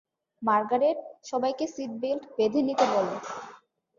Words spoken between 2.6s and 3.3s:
নিতে বলো।